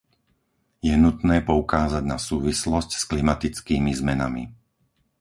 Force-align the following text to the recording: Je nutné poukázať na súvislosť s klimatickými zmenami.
Je 0.89 0.95
nutné 1.05 1.37
poukázať 1.49 2.01
na 2.13 2.17
súvislosť 2.29 2.89
s 3.05 3.05
klimatickými 3.11 3.91
zmenami. 4.01 4.43